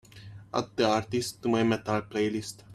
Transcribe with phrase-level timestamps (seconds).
[0.51, 2.63] Add the artist to my Metal playlist.